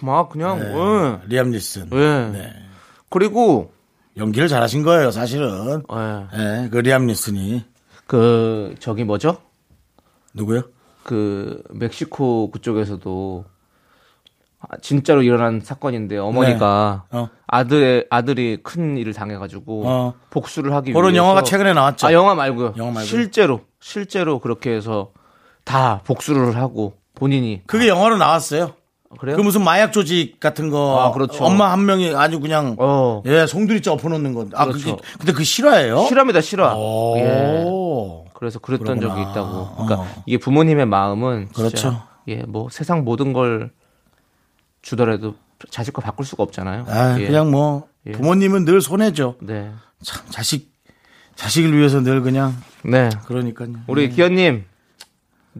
[0.01, 0.65] 막 그냥 네.
[0.73, 1.17] 예.
[1.27, 1.89] 리암 니슨.
[1.91, 1.97] 예.
[2.31, 2.53] 네.
[3.09, 3.71] 그리고
[4.17, 5.83] 연기를 잘하신 거예요, 사실은.
[5.91, 6.27] 예.
[6.37, 7.63] 예, 그 리암 니슨이
[8.07, 9.37] 그 저기 뭐죠?
[10.33, 10.63] 누구요?
[11.03, 13.45] 그 멕시코 그쪽에서도
[14.61, 17.17] 아, 진짜로 일어난 사건인데 어머니가 네.
[17.17, 17.29] 어.
[17.47, 20.13] 아들의 아들이 큰 일을 당해가지고 어.
[20.29, 22.07] 복수를 하기 그런 위해서 영화가 최근에 나왔죠.
[22.07, 22.73] 아 영화 말고요.
[22.77, 23.05] 영화 말고요?
[23.05, 25.11] 실제로 실제로 그렇게 해서
[25.63, 28.73] 다 복수를 하고 본인이 그게 영화로 나왔어요.
[29.17, 29.37] 그래요?
[29.37, 30.99] 그 무슨 마약 조직 같은 거.
[31.01, 31.43] 아, 그렇죠.
[31.43, 34.51] 엄마 한 명이 아주 그냥 어 예, 송두리째 엎어놓는 건.
[34.53, 34.97] 아, 그렇죠.
[34.97, 36.05] 그게 근데 그 실화예요?
[36.05, 36.75] 실화입니다 실화.
[36.75, 37.15] 오.
[37.17, 38.29] 예.
[38.35, 39.15] 그래서 그랬던 그러구나.
[39.15, 39.75] 적이 있다고.
[39.75, 40.23] 그러니까 어.
[40.25, 42.01] 이게 부모님의 마음은 그렇죠.
[42.27, 43.71] 예, 뭐 세상 모든 걸
[44.81, 45.35] 주더라도
[45.71, 46.85] 자식 과 바꿀 수가 없잖아요.
[46.87, 47.25] 아, 예.
[47.25, 48.11] 그냥 뭐 예.
[48.11, 49.35] 부모님은 늘 손해죠.
[49.41, 49.71] 네.
[50.03, 50.71] 참 자식
[51.35, 53.09] 자식을 위해서 늘 그냥 네.
[53.25, 53.69] 그러니까요.
[53.87, 54.65] 우리 기현님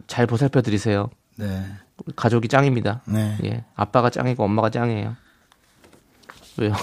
[0.06, 1.10] 잘 보살펴 드리세요.
[1.36, 1.64] 네.
[2.16, 3.02] 가족이 짱입니다.
[3.06, 3.36] 네.
[3.44, 5.16] 예, 아빠가 짱이고 엄마가 짱이에요.
[6.58, 6.74] 왜요?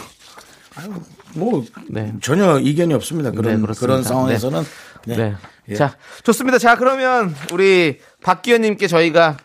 [1.35, 2.13] 뭐 네.
[2.21, 3.31] 전혀 이견이 없습니다.
[3.31, 3.73] 그런 네.
[3.79, 4.63] 그런 상황에서는
[5.05, 5.17] 네.
[5.17, 5.35] 네.
[5.69, 5.75] 예.
[5.75, 6.57] 자, 좋습니다.
[6.57, 9.37] 자, 그러면 우리 박기현 님께 저희가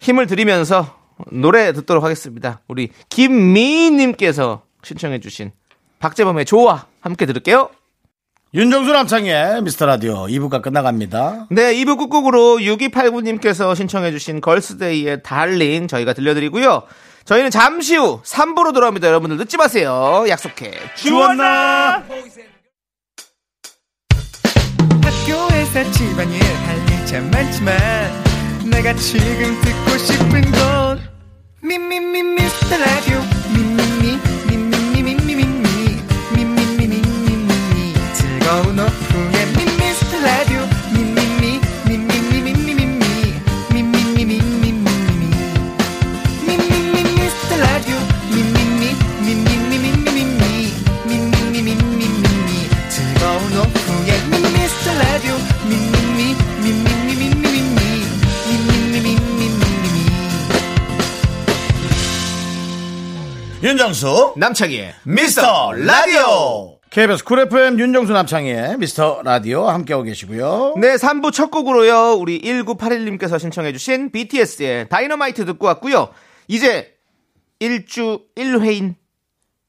[0.00, 0.96] 힘을 드리면서
[1.32, 2.60] 노래 듣도록 하겠습니다.
[2.68, 5.52] 우리 김미희 님께서 신청해 주신
[5.98, 7.70] 박재범의 좋아 함께 들을게요.
[8.54, 11.48] 윤정수 남창의 미스터 라디오 2부가 끝나갑니다.
[11.50, 16.84] 네, 2부 끝곡으로 6289님께서 신청해주신 걸스데이의 달링 저희가 들려드리고요.
[17.24, 19.08] 저희는 잠시 후 3부로 돌아옵니다.
[19.08, 20.24] 여러분들 늦지 마세요.
[20.28, 20.72] 약속해.
[20.94, 22.04] 주원나
[25.02, 27.76] 학교에서 집안일 할일참 많지만
[28.70, 31.00] 내가 지금 듣고 싶은 건
[31.62, 33.20] 미미미 미스터 라디오
[33.52, 34.35] 미미미 미미미
[63.62, 71.30] 윤정수 남창희의 미스터 라디오 KBS 쿨 FM 윤정수 남창희의 미스터 라디오 함께하고 계시고요 네, 3부
[71.30, 72.14] 첫 곡으로요.
[72.14, 76.08] 우리 1981님께서 신청해주신 BTS의 다이너마이트 듣고 왔고요.
[76.48, 76.96] 이제
[77.60, 78.94] 1주 1회인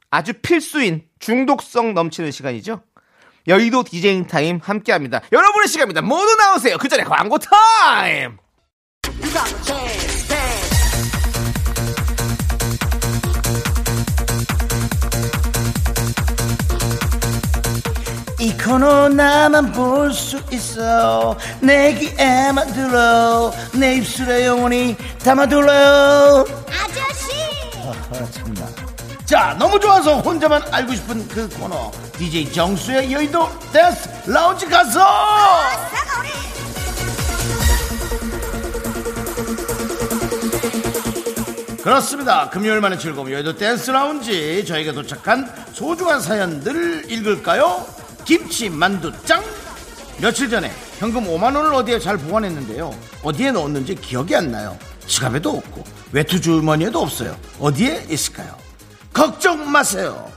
[0.09, 2.81] 아주 필수인 중독성 넘치는 시간이죠.
[3.49, 5.19] 여의도 디제잉 타임 함께 합니다.
[5.33, 6.03] 여러분의 시간입니다.
[6.03, 6.77] 모두 나오세요.
[6.77, 8.37] 그 전에 광고 타임!
[18.47, 21.37] 이 코너 나만 볼 수 있어.
[21.59, 23.51] 내 귀에만 들어.
[23.73, 28.31] 내 입술에 영원히 담아둘러 아저씨!
[28.31, 28.65] 참나.
[29.25, 31.91] 자 너무 좋아서 혼자만 알고 싶은 그 코너.
[32.17, 35.05] DJ 정수의 여의도 댄스 라운지 가서!
[41.83, 42.49] 그렇습니다.
[42.49, 44.65] 금요일 만의 즐거움 여의도 댄스 라운지.
[44.65, 47.85] 저에게 도착한 소중한 사연들 읽을까요?
[48.27, 49.41] 김치 만두짱
[50.19, 52.93] 며칠 전에 현금 5만 원을 어디에 잘 보관했는데요.
[53.23, 54.77] 어디에 넣었는지 기억이 안 나요.
[55.07, 57.37] 지갑에도 없고 외투 주머니에도 없어요.
[57.57, 58.57] 어디에 있을까요?
[59.13, 60.29] 걱정 마세요.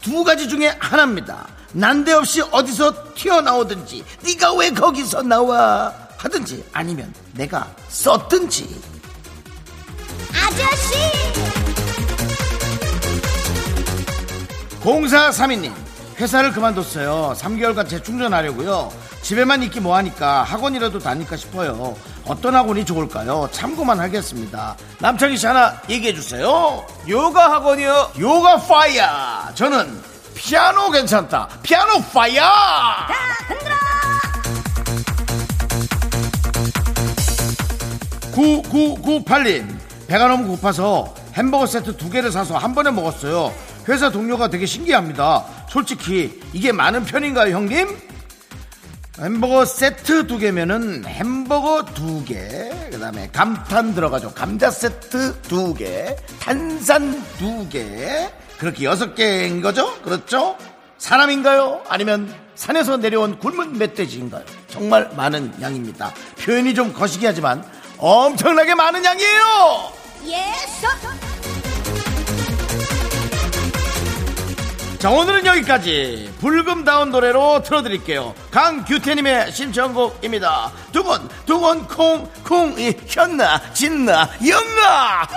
[0.00, 1.46] 두 가지 중에 하나입니다.
[1.72, 8.82] 난데없이 어디서 튀어나오든지 네가 왜 거기서 나와 하든지 아니면 내가 썼든지
[14.80, 15.87] 공사 3인님
[16.18, 17.34] 회사를 그만뒀어요.
[17.38, 18.92] 3개월간 재충전하려고요.
[19.22, 21.94] 집에만 있기 뭐하니까 학원이라도 다닐까 싶어요.
[22.24, 23.48] 어떤 학원이 좋을까요?
[23.52, 24.76] 참고만 하겠습니다.
[24.98, 26.84] 남창희 씨 하나 얘기해 주세요.
[27.08, 28.12] 요가 학원이요.
[28.18, 29.54] 요가 fire.
[29.54, 30.02] 저는
[30.34, 31.48] 피아노 괜찮다.
[31.62, 32.42] 피아노 fire!
[38.32, 39.78] 9998님.
[40.06, 43.52] 배가 너무 고파서 햄버거 세트 두 개를 사서 한 번에 먹었어요
[43.88, 48.08] 회사 동료가 되게 신기합니다 솔직히 이게 많은 편인가요 형님?
[49.20, 54.32] 햄버거 세트 두 개면은 햄버거 두 개, 그 다음에 감탄 들어가죠.
[54.32, 59.92] 감자 세트 두 개, 탄산 두 개, 그렇게 여섯 개인 거죠?
[60.02, 60.56] 그렇죠?
[60.98, 61.82] 사람인가요?
[61.88, 64.44] 아니면 산에서 내려온 굶은 멧돼지인가요?
[64.68, 66.14] 정말 많은 양입니다.
[66.40, 67.64] 표현이 좀 거시기 하지만
[67.98, 69.92] 엄청나게 많은 양이에요!
[74.98, 76.34] 자 오늘은 여기까지.
[76.40, 78.34] 불금다운 노래로 틀어드릴게요.
[78.50, 80.72] 강규태님의 신청곡입니다.
[80.90, 85.28] 두근 두근 콩콩이 현나 진나 영나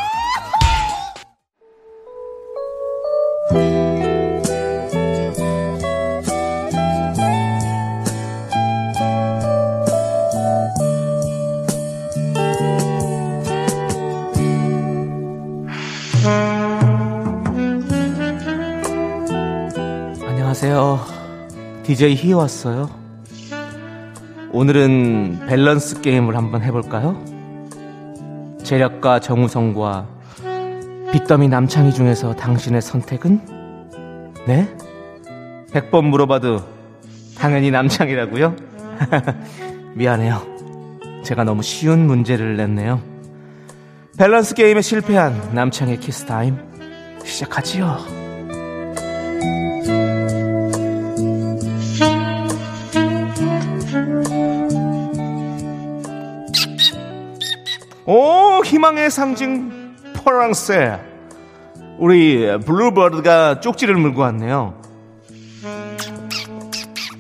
[20.64, 21.82] 안녕하세요.
[21.82, 22.88] DJ 희 왔어요.
[24.52, 27.20] 오늘은 밸런스 게임을 한번 해볼까요?
[28.62, 30.06] 재력가 정우성과
[31.12, 33.42] 빚더미 남창희 중에서 당신의 선택은?
[34.46, 34.70] 네?
[35.72, 36.64] 100번 물어봐도
[37.40, 38.56] 당연히 남창희라고요?
[39.96, 40.44] 미안해요.
[41.24, 43.02] 제가 너무 쉬운 문제를 냈네요.
[44.16, 46.56] 밸런스 게임에 실패한 남창희의 키스타임
[47.24, 48.21] 시작하지요.
[58.82, 61.00] 희망의 상징 퍼랑새.
[62.00, 64.74] 우리 블루버드가 쪽지를 물고 왔네요.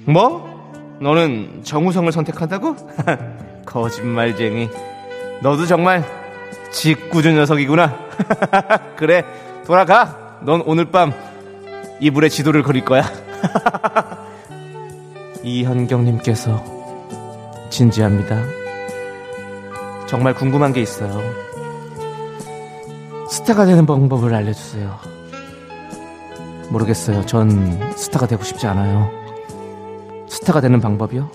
[0.06, 0.98] 뭐?
[1.00, 2.76] 너는 정우성을 선택한다고?
[3.66, 4.70] 거짓말쟁이.
[5.44, 6.04] 너도 정말
[6.72, 7.96] 짓궂은 녀석이구나.
[8.98, 9.24] 그래
[9.64, 10.40] 돌아가.
[10.42, 11.14] 넌 오늘 밤
[12.00, 13.04] 이불에 지도를 그릴 거야.
[15.44, 16.64] 이현경님께서
[17.70, 18.42] 진지합니다.
[20.08, 21.51] 정말 궁금한 게 있어요.
[23.32, 25.00] 스타가 되는 방법을 알려주세요.
[26.70, 27.26] 모르겠어요.
[27.26, 27.50] 전
[27.96, 29.10] 스타가 되고 싶지 않아요.
[30.28, 31.32] 스타가 되는 방법이요?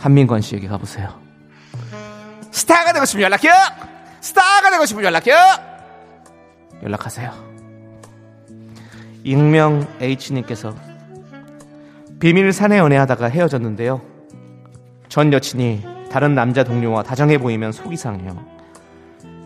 [0.00, 1.08] 한민관 씨에게 가보세요.
[2.50, 3.52] 스타가 되고 싶으면 연락해요!
[4.20, 5.36] 스타가 되고 싶으면 연락해요!
[6.82, 7.32] 연락하세요.
[9.22, 10.74] 익명 H님께서
[12.18, 14.00] 비밀 사내 연애하다가 헤어졌는데요.
[15.08, 18.44] 전 여친이 다른 남자 동료와 다정해 보이면 속이 상해요.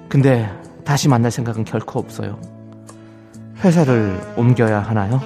[0.09, 0.51] 근데
[0.85, 2.39] 다시 만날 생각은 결코 없어요.
[3.65, 5.21] 회사를 옮겨야 하나요?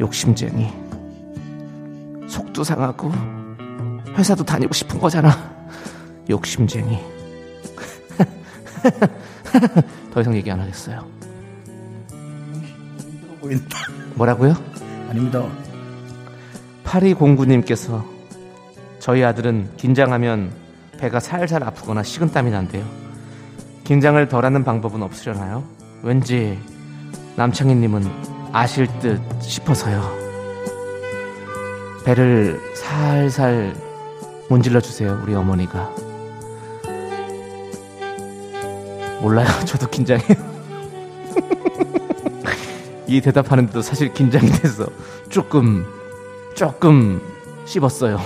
[0.00, 0.72] 욕심쟁이.
[2.26, 3.12] 속도 상하고
[4.16, 5.30] 회사도 다니고 싶은 거잖아.
[6.30, 6.98] 욕심쟁이.
[10.12, 11.06] 더 이상 얘기 안 하겠어요.
[13.40, 13.78] 보인다.
[14.14, 14.54] 뭐라고요?
[15.10, 15.46] 아닙니다.
[16.84, 18.02] 8209님께서
[18.98, 20.50] 저희 아들은 긴장하면
[21.04, 22.82] 배가 살살 아프거나 식은땀이 난대요.
[23.84, 25.62] 긴장을 덜하는 방법은 없으려나요?
[26.02, 26.58] 왠지
[27.36, 28.10] 남창희님은
[28.52, 30.00] 아실 듯 싶어서요.
[32.06, 33.74] 배를 살살
[34.48, 35.90] 문질러 주세요, 우리 어머니가.
[39.20, 40.54] 몰라요, 저도 긴장해요.
[43.06, 44.86] 이 대답하는데도 사실 긴장이 돼서
[45.28, 45.84] 조금
[46.54, 47.20] 조금
[47.66, 48.18] 씹었어요.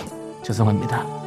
[0.45, 1.18] 죄송합니다.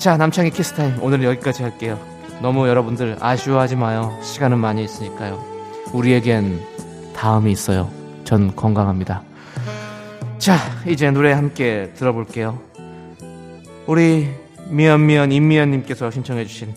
[0.00, 2.00] 자, 남창희 키스타임 오늘 여기까지 할게요.
[2.40, 4.18] 너무 여러분들 아쉬워하지 마요.
[4.22, 5.44] 시간은 많이 있으니까요.
[5.92, 6.58] 우리에겐
[7.14, 7.90] 다음이 있어요.
[8.24, 9.22] 전 건강합니다.
[10.38, 12.58] 자, 이제 노래 함께 들어볼게요.
[13.86, 14.30] 우리
[14.70, 16.74] 미연미연 임미연님께서 신청해주신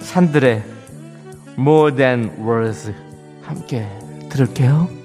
[0.00, 0.64] 산들의
[1.56, 2.92] More Than Words
[3.44, 3.86] 함께
[4.28, 5.03] 들을게요.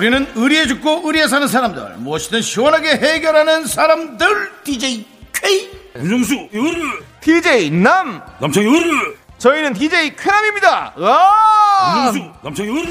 [0.00, 6.74] 우리는 의리에 죽고 의리에 사는 사람들 무엇이든 시원하게 해결하는 사람들 DJ K 윤정수 요르
[7.20, 8.22] DJ 남.
[8.40, 10.94] 남창희 요르 저희는 DJ 쾌남입니다.
[10.96, 12.06] 와!
[12.14, 12.88] 윤정수 남창희 요르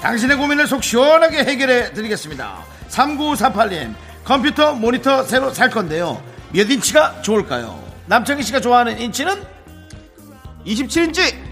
[0.00, 2.64] 당신의 고민을 속 시원하게 해결해 드리겠습니다.
[2.88, 3.94] 3948님
[4.24, 6.22] 컴퓨터 모니터 새로 살 건데요.
[6.54, 7.84] 몇 인치가 좋을까요?
[8.06, 9.42] 남창희 씨가 좋아하는 인치는?
[10.64, 11.45] 27인치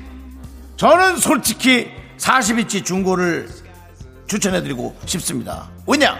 [0.76, 3.48] 저는 솔직히 40인치 중고를
[4.26, 5.68] 추천해드리고 싶습니다.
[5.86, 6.16] 왜냐?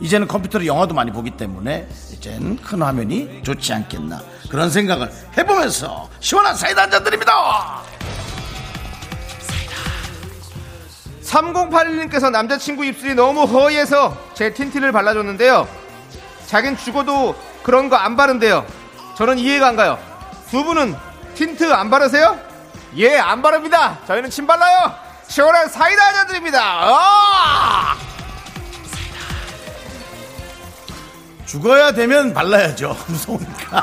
[0.00, 6.54] 이제는 컴퓨터로 영화도 많이 보기 때문에 이제는 큰 화면이 좋지 않겠나 그런 생각을 해보면서 시원한
[6.54, 7.82] 사이다 한잔 드립니다.
[11.24, 15.66] 3081님께서 남자친구 입술이 너무 허해서 제 틴트를 발라줬는데요.
[16.46, 18.64] 자긴 죽어도 그런 거 안 바른대요.
[19.16, 19.98] 저는 이해가 안 가요.
[20.50, 20.94] 두 분은
[21.34, 22.38] 틴트 안 바르세요?
[22.94, 23.98] 예, 안 바릅니다.
[24.06, 24.94] 저희는 침 발라요.
[25.28, 26.60] 시원한 사이다 한잔 드립니다.
[26.62, 27.96] 아!
[31.46, 32.96] 죽어야 되면 발라야죠.
[33.08, 33.82] 무서우니까.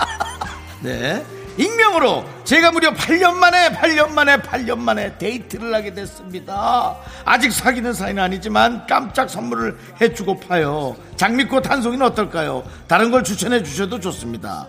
[0.82, 1.24] 네.
[1.58, 6.96] 익명으로 제가 무려 8년 만에 8년 만에 8년 만에 데이트를 하게 됐습니다.
[7.24, 10.94] 아직 사귀는 사이는 아니지만 깜짝 선물을 해주고 파요.
[11.16, 12.62] 장미꽃 한 송이는 어떨까요?
[12.86, 14.66] 다른 걸 추천해 주셔도 좋습니다.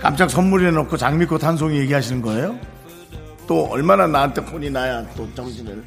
[0.00, 2.58] 깜짝 선물해 놓고 장미꽃 한 송이 얘기하시는 거예요?
[3.46, 5.82] 또 얼마나 나한테 혼이 나야 또 정신을.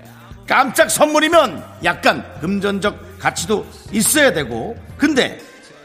[0.48, 4.78] 깜짝 선물이면 약간 금전적 가치도 있어야 되고.
[4.98, 5.40] 근데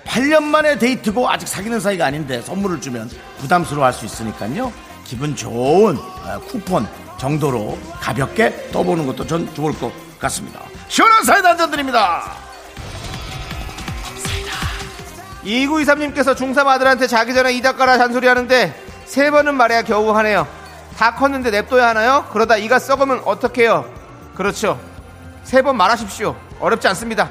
[0.05, 3.09] 8년 만에 데이트고 아직 사귀는 사이가 아닌데 선물을 주면
[3.39, 4.73] 부담스러워 할 수 있으니까요.
[5.05, 6.87] 기분 좋은 어, 쿠폰
[7.19, 10.61] 정도로 가볍게 떠보는 것도 전 좋을 것 같습니다.
[10.89, 12.25] 시원한 사이다 한잔 드립니다
[15.45, 18.75] 2923님께서 중3 아들한테 자기 전에 이 닦아라 잔소리 하는데
[19.05, 20.47] 세 번은 말해야 겨우 하네요.
[20.97, 22.27] 다 컸는데 냅둬야 하나요?
[22.33, 23.93] 그러다 이가 썩으면 어떡해요?
[24.35, 24.81] 그렇죠.
[25.45, 26.37] 세 번 말하십시오.
[26.61, 27.29] 어렵지 않습니다.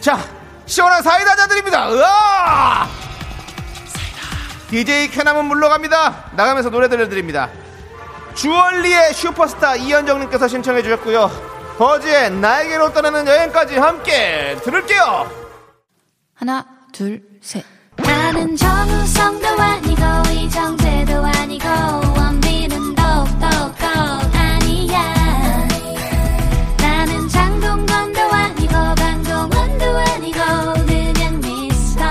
[0.00, 0.18] 자,
[0.66, 1.88] 시원한 사이다 잔드립니다.
[1.90, 2.86] 으아!
[4.68, 6.30] DJ 쾌남은 물러갑니다.
[6.32, 7.48] 나가면서 노래 들려드립니다.
[8.34, 11.30] 주얼리의 슈퍼스타 이현정님께서 신청해 주셨고요.
[11.78, 15.30] 버즈의 나에게로 떠나는 여행까지 함께 들을게요.
[16.34, 17.64] 하나, 둘, 셋.
[17.96, 21.66] 나는 정우성도 아니고 이정재도 아니고
[22.18, 23.46] 원빈은 더욱더
[24.34, 25.66] 아니야
[26.78, 30.38] 나는 장동건도 아니고 강동원도 아니고
[30.86, 32.04] 그냥 미스터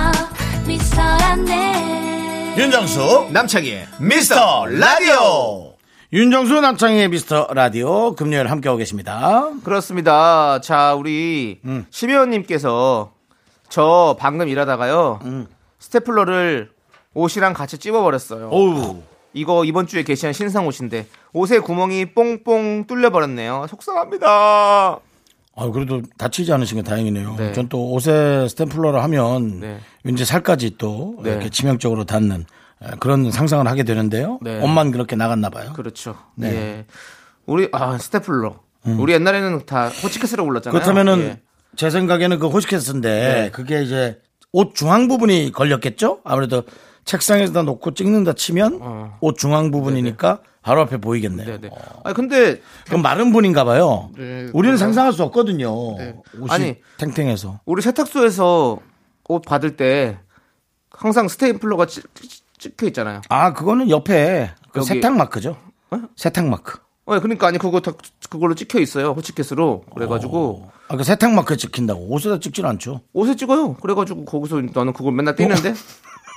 [0.66, 5.76] 미스터란데 윤정수 남창희의 미스터 라디오
[6.12, 10.60] 윤정수 남창희의 미스터 라디오 금요일 함께하고 계십니다 그렇습니다.
[10.62, 11.86] 자, 우리 음.
[11.92, 13.12] 심혜원님께서
[13.76, 15.48] 저 방금 일하다가요 음.
[15.80, 16.72] 스테플러를
[17.14, 18.48] 옷이랑 같이 찝어버렸어요.
[18.48, 19.02] 어우
[19.34, 23.66] 이거 이번 주에 게시한 신상 옷인데 옷에 구멍이 뽕뽕 뚫려버렸네요.
[23.70, 25.00] 속상합니다.
[25.58, 27.36] 아, 그래도 다치지 않으신 게 다행이네요.
[27.38, 27.52] 네.
[27.52, 29.80] 전또 옷에 스탬플러를 하면 네.
[30.06, 31.32] 왠지 살까지 또 네.
[31.32, 32.46] 이렇게 치명적으로 닿는
[32.82, 34.40] 에, 그런 상상을 하게 되는데요.
[34.42, 34.62] 네.
[34.62, 35.74] 옷만 그렇게 나갔나 봐요.
[35.74, 36.16] 그렇죠.
[36.36, 36.50] 네.
[36.50, 36.56] 음.
[36.56, 36.86] 예.
[37.46, 38.56] 우리 아 스테플러.
[38.86, 40.80] 우리 옛날에는 다 호치키스라고 불렀잖아요.
[40.80, 41.42] 그렇다면은 예.
[41.76, 43.10] 제 생각에는 그 호시케스인데
[43.44, 43.52] 네.
[43.52, 44.20] 그게 이제
[44.52, 46.20] 옷 중앙 부분이 걸렸겠죠?
[46.24, 46.64] 아무래도
[47.06, 49.18] 책상에다 놓고 찍는다 치면 어.
[49.22, 51.46] 옷 중앙 부분이니까 바로 앞에 보이겠네요.
[51.60, 51.70] 네네.
[52.04, 54.10] 아 근데 그럼 마른 분인가 봐요.
[54.18, 54.78] 네, 우리는?
[54.78, 55.98] 상상할 수 없거든요.
[55.98, 56.16] 네.
[56.40, 56.76] 옷이 아니.
[56.98, 57.60] 탱탱해서.
[57.66, 58.80] 우리 세탁소에서
[59.30, 60.18] 옷 받을 때
[60.90, 63.22] 항상 스테플러가 찍- 찍- 찍혀 있잖아요.
[63.30, 64.82] 아, 그거는 옆에 그.
[64.82, 65.58] 세탁 마크죠.
[65.92, 66.00] 어?
[66.16, 66.80] 세탁 마크.
[67.06, 67.92] 어, 그러니까 아니 그거 다
[68.30, 69.12] 그걸로 찍혀 있어요.
[69.12, 69.84] 호치켓으로.
[69.94, 73.02] 그래가지고 아, 그 세탁마크 찍힌다고 옷에다 찍질 않죠.
[73.14, 73.76] 옷에 찍어요.
[73.76, 75.70] 그래가지고 거기서 나는 그걸 맨날 뛰는데.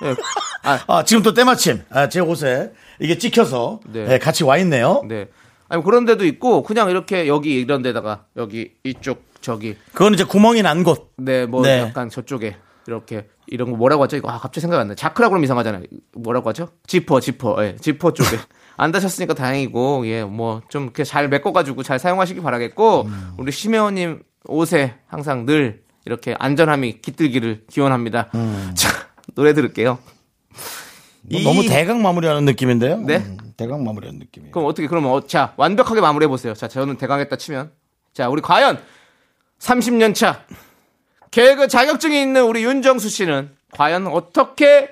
[0.04, 0.14] 예.
[0.62, 4.04] 아, 아, 지금 또 때마침 아, 제 옷에 이게 찍혀서 네.
[4.04, 5.02] 네, 같이 와 있네요.
[5.08, 5.28] 네.
[5.68, 10.62] 아니 그런 데도 있고 그냥 이렇게 여기 이런 데다가 여기 이쪽 저기 그건 이제 구멍이
[10.62, 11.12] 난 곳.
[11.16, 11.80] 네뭐 네.
[11.80, 14.16] 약간 저쪽에 이렇게 이런 거 뭐라고 하죠?
[14.16, 14.94] 이거 아 갑자기 생각 안 나.
[14.94, 15.82] 자크라 그러면 이상하잖아요.
[16.14, 16.68] 뭐라고 하죠?
[16.86, 17.64] 지퍼 지퍼.
[17.64, 17.76] 예.
[17.76, 18.36] 지퍼 쪽에.
[18.78, 23.32] 안 다셨으니까 다행이고 예 뭐 좀 이렇게 잘 메꿔가지고 잘 사용하시기 바라겠고 음.
[23.38, 28.28] 우리 심혜원님 옷에 항상 늘 이렇게 안전함이 깃들기를 기원합니다.
[28.74, 28.88] 자
[29.34, 29.98] 노래 들을게요.
[31.30, 32.98] 뭐 이- 너무 대강 마무리하는 느낌인데요.
[32.98, 33.16] 네?
[33.18, 34.52] 음, 대강 마무리하는 느낌이에요.
[34.52, 36.54] 그럼 어떻게 그러면 어, 자 완벽하게 마무리해 보세요.
[36.54, 37.72] 자 저는 대강했다 치면
[38.14, 38.78] 자 우리 과연
[39.58, 40.44] 30년 차
[41.30, 44.88] 개그 자격증이 있는 우리 윤정수 씨는 과연 어떻게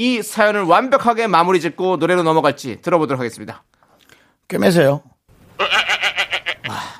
[0.00, 3.64] 이 사연을 완벽하게 마무리 짓고 노래로 넘어갈지 들어보도록 하겠습니다.
[4.48, 5.02] 꿰매세요.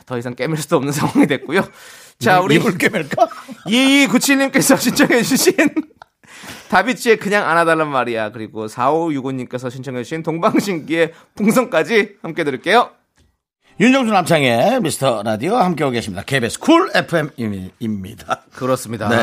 [0.05, 1.67] 더 이상 깨물 수도 없는 상황이 됐고요.
[2.19, 3.27] 자 우리 입을 꿰맬까?
[3.65, 5.55] 2297님께서 신청해 주신
[6.69, 8.33] 다비치의 그냥 안아달란 말이야.
[8.33, 12.91] 그리고 4565님께서 신청해 주신 동방신기의 풍선까지 함께 들을게요.
[13.81, 16.23] 윤정수 남창희의 미스터 라디오 함께하고 계십니다.
[16.27, 18.43] KBS Cool FM입니다.
[18.53, 19.09] 그렇습니다.
[19.09, 19.17] 네.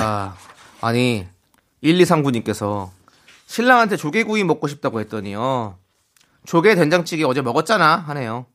[0.81, 1.27] 아니
[1.83, 2.96] 1239님께서
[3.47, 5.77] 신랑한테 조개구이 먹고 싶다고 했더니요.
[6.45, 8.45] 조개 된장찌개 어제 먹었잖아 하네요.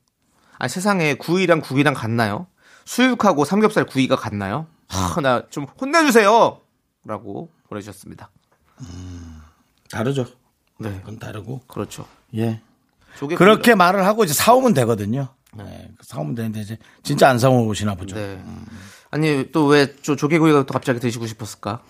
[0.59, 2.47] 아니 세상에 구이랑 국이랑 같나요?
[2.85, 4.67] 수육하고 삼겹살 구이가 같나요?
[5.23, 6.61] 나좀 혼내주세요.
[7.05, 8.31] 라고 보내주셨습니다.
[9.91, 10.27] 다르죠.
[10.79, 11.61] 네, 그건 다르고.
[11.67, 12.07] 그렇죠.
[12.37, 12.61] 예.
[13.19, 15.29] 조개 그렇게 말을 하고 이제 사오면 되거든요.
[15.55, 15.91] 네.
[16.03, 18.15] 사오면 되는데 이제 진짜 안 사오시나 보죠.
[18.17, 18.43] 네.
[19.11, 21.83] 아니 또 왜 조개구이가 또 갑자기 드시고 싶었을까?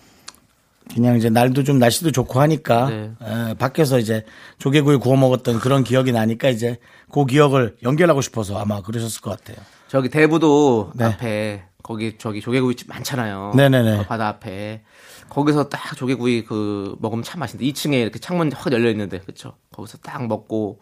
[0.93, 3.11] 그냥 이제 날도 좀 날씨도 좋고 하니까 네.
[3.21, 4.25] 에, 밖에서 이제
[4.59, 6.77] 조개구이 구워 먹었던 그런 기억이 나니까 이제
[7.11, 9.57] 그 기억을 연결하고 싶어서 아마 그러셨을 것 같아요.
[9.87, 11.05] 저기 대부도 네.
[11.05, 13.53] 앞에 거기 저기 조개구이집 많잖아요.
[13.55, 13.97] 네네네.
[13.99, 14.81] 그 바다 앞에
[15.29, 19.53] 거기서 딱 조개구이 그 먹으면 참 맛있는데 2층에 이렇게 창문 확 열려 있는데 그쵸?
[19.71, 20.79] 거기서 딱 먹고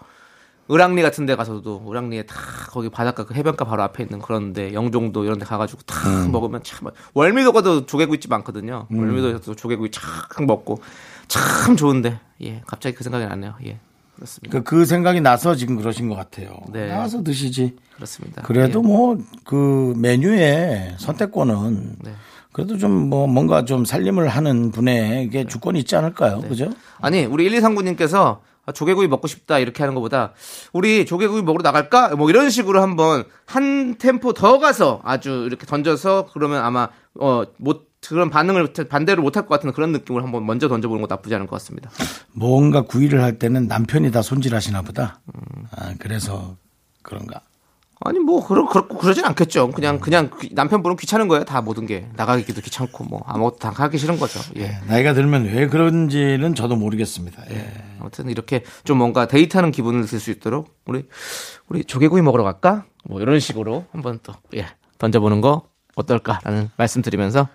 [0.72, 2.36] 을왕리 같은 데 가서도 을왕리에 다
[2.70, 6.32] 거기 바닷가 그 해변가 바로 앞에 있는 그런데 영종도 이런 데 가가지고 탁 음.
[6.32, 8.88] 먹으면 참 맛- 월미도 가도 조개구이집 많거든요.
[8.92, 10.02] 월미도에서도 조개구이 착
[10.46, 10.80] 먹고
[11.28, 13.56] 참 좋은데 예 갑자기 그 생각이 나네요.
[13.66, 13.78] 예
[14.16, 14.60] 그렇습니다.
[14.60, 16.58] 그, 그 생각이 나서 지금 그러신 것 같아요.
[16.72, 16.88] 네.
[16.88, 17.76] 나와서 드시지.
[17.96, 18.42] 그렇습니다.
[18.44, 18.88] 그래도 예.
[18.88, 22.14] 뭐그 메뉴에 선택권은 네.
[22.54, 26.40] 그래도 좀 뭐 뭔가 좀 살림을 하는 분에게 주권이 있지 않을까요?
[26.42, 26.48] 네.
[26.50, 26.70] 그죠?
[27.00, 28.40] 아니 우리 1239님께서 아,
[28.74, 30.34] 조개구이 먹고 싶다 이렇게 하는 것보다
[30.74, 36.30] 우리 조개구이 먹으러 나갈까 뭐 이런 식으로 한번 한 템포 더 가서 아주 이렇게 던져서
[36.34, 41.02] 그러면 아마 어 못 그런 반응을 반대로 못할 것 같은 그런 느낌을 한번 먼저 던져보는
[41.04, 41.92] 것도 나쁘지 않을 것 같습니다.
[42.34, 45.20] 뭔가 구이를 할 때는 남편이 다 손질하시나 보다.
[45.72, 46.56] 아, 그래서
[47.04, 47.42] 그런가.
[48.04, 49.70] 아니 뭐 그러 그렇고 그러진 않겠죠.
[49.72, 51.44] 그냥 그냥 귀- 남편분은 귀찮은 거예요.
[51.46, 54.40] 다 모든 게 나가기도 귀찮고 뭐 아무것도 다 하기 싫은 거죠.
[54.58, 54.78] 예.
[54.88, 57.44] 나이가 들면 왜 그런지는 저도 모르겠습니다.
[57.52, 57.72] 예.
[58.00, 61.08] 아무튼 이렇게 좀 뭔가 데이트하는 기분을 들 수 있도록 우리
[61.68, 62.86] 우리 조개구이 먹으러 갈까?
[63.06, 64.66] 뭐 이런 식으로 한번 또 예,
[64.98, 67.48] 던져보는 거 어떨까라는 말씀드리면서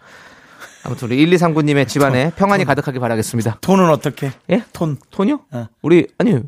[0.84, 3.58] 아무튼 우리 1239님의 집안에 평안이 가득하길 바라겠습니다.
[3.62, 4.30] 톤은 어떻게?
[4.50, 4.62] 예?
[4.72, 4.96] 톤.
[5.10, 5.40] 톤이요?
[5.50, 5.66] 어.
[5.82, 6.38] 우리 아니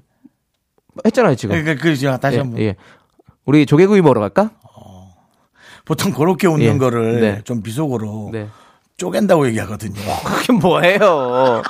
[1.05, 1.57] 했잖아요 지금.
[1.61, 2.61] 그러니까 그, 저 다시 예, 한번.
[2.61, 2.77] 예.
[3.49, 4.51] 우리 조개구이 먹으러 갈까?
[5.87, 6.77] 보통 그렇게 웃는 예.
[6.77, 7.41] 거를 네.
[7.45, 8.47] 좀 비속어로 네.
[8.99, 9.95] 쪼갠다고 얘기하거든요.
[10.23, 11.63] 그게 뭐예요?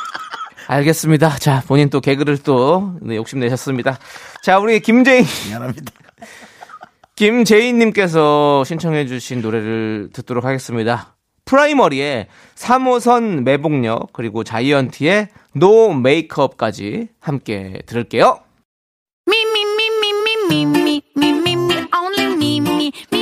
[0.66, 1.36] 알겠습니다.
[1.36, 3.96] 자, 본인 또 개그를 또 네, 욕심내셨습니다.
[4.42, 5.92] 자, 우리 김재인 미안합니다.
[7.14, 11.14] 김재인님께서 신청해주신 노래를 듣도록 하겠습니다.
[11.44, 18.40] 프라이머리의 3호선 매봉역 그리고 자이언티의 No Make Up까지 함께 들을게요.
[19.28, 20.97] Me,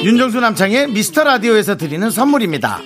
[0.07, 2.79] 윤정수 남창의 미스터 라디오에서 드리는 선물입니다.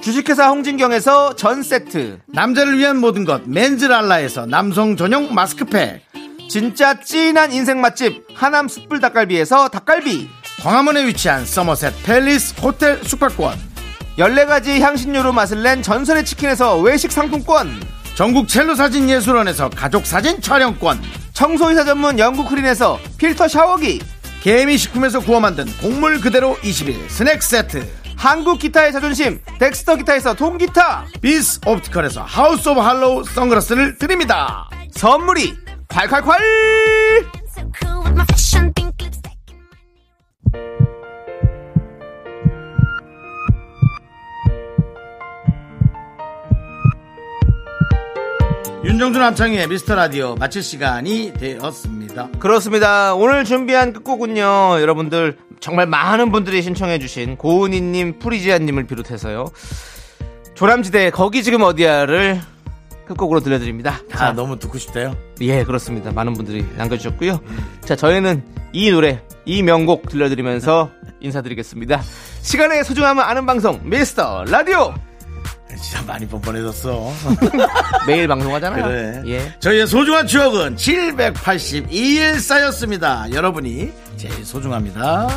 [0.00, 6.02] 주식회사 홍진경에서 전 세트, 남자를 위한 모든 것 맨즈랄라에서 남성 전용 마스크팩.
[6.48, 10.28] 진짜 찐한 인생 맛집 하남 숯불 닭갈비에서 닭갈비,
[10.62, 13.58] 광화문에 위치한 서머셋 팰리스 호텔 숙박권.
[14.16, 17.72] 14가지 향신료로 맛을 낸 전설의 치킨에서 외식 상품권,
[18.14, 21.02] 전국 첼로 사진 예술원에서 가족 사진 촬영권.
[21.32, 24.00] 청소이사 전문 영국 크린에서 필터 샤워기,
[24.42, 27.86] 개미식품에서 구워 만든 곡물 그대로 21 스낵 세트.
[28.16, 34.68] 한국 기타의 자존심 덱스터 기타에서 통기타 비스 Optical에서 House of Harlow 선글라스를 드립니다.
[34.92, 35.54] 선물이
[35.88, 37.38] 콸콸콸.
[48.84, 51.97] 윤정수 남창희의 미스터 라디오 마칠 시간이 되었습니다
[52.38, 59.46] 그렇습니다 오늘 준비한 끝곡은요 여러분들 정말 많은 분들이 신청해 주신 고은희님, 프리지아님을 비롯해서요.
[60.54, 62.40] 조남지대 거기 지금 어디야를
[63.06, 64.00] 끝곡으로 들려드립니다.
[64.10, 65.16] 다 자, 너무 듣고 싶대요.
[65.40, 66.12] 예, 그렇습니다.
[66.12, 67.40] 많은 분들이 남겨주셨고요.
[67.80, 68.42] 자, 저희는
[68.72, 70.90] 이 노래, 이 명곡 들려드리면서
[71.20, 72.02] 인사드리겠습니다.
[72.42, 74.94] 시간의 소중함을 아는 방송, 미스터 라디오!
[75.80, 77.12] 진짜 많이 뻔뻔해졌어.
[78.06, 78.84] 매일 방송하잖아요.
[78.84, 79.22] 그래.
[79.26, 79.54] 예.
[79.60, 83.30] 저희의 소중한 추억은 782일 쌓였습니다.
[83.32, 85.28] 여러분이 제일 소중합니다.